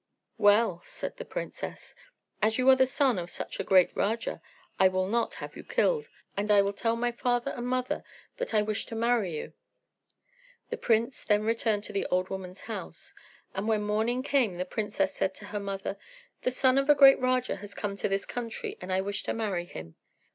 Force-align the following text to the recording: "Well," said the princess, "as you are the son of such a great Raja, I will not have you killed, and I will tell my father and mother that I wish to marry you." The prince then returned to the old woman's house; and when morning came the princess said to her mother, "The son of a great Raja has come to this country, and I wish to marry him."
"Well," 0.39 0.81
said 0.83 1.17
the 1.17 1.25
princess, 1.25 1.93
"as 2.41 2.57
you 2.57 2.67
are 2.71 2.75
the 2.75 2.87
son 2.87 3.19
of 3.19 3.29
such 3.29 3.59
a 3.59 3.63
great 3.63 3.95
Raja, 3.95 4.41
I 4.79 4.87
will 4.87 5.07
not 5.07 5.35
have 5.35 5.55
you 5.55 5.63
killed, 5.63 6.09
and 6.35 6.49
I 6.49 6.63
will 6.63 6.73
tell 6.73 6.95
my 6.95 7.11
father 7.11 7.51
and 7.55 7.67
mother 7.67 8.03
that 8.37 8.51
I 8.51 8.63
wish 8.63 8.87
to 8.87 8.95
marry 8.95 9.37
you." 9.37 9.53
The 10.71 10.77
prince 10.77 11.23
then 11.23 11.43
returned 11.43 11.83
to 11.83 11.93
the 11.93 12.07
old 12.07 12.29
woman's 12.29 12.61
house; 12.61 13.13
and 13.53 13.67
when 13.67 13.83
morning 13.83 14.23
came 14.23 14.57
the 14.57 14.65
princess 14.65 15.13
said 15.13 15.35
to 15.35 15.45
her 15.53 15.59
mother, 15.59 15.99
"The 16.41 16.49
son 16.49 16.79
of 16.79 16.89
a 16.89 16.95
great 16.95 17.19
Raja 17.19 17.57
has 17.57 17.75
come 17.75 17.95
to 17.97 18.09
this 18.09 18.25
country, 18.25 18.79
and 18.81 18.91
I 18.91 19.01
wish 19.01 19.21
to 19.25 19.35
marry 19.35 19.65
him." 19.65 19.97